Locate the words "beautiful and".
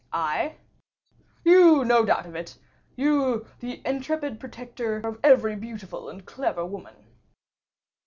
5.55-6.25